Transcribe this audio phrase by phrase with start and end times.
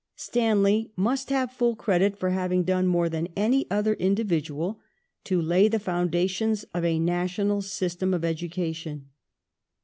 [0.15, 4.79] Stanley must have full credit for having done more than any other individual
[5.25, 9.09] to lay the foundations of a National System of education.